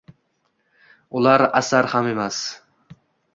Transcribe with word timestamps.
Ular 1.19 1.45
asar 1.61 1.91
ham 1.93 2.11
emas 2.13 2.41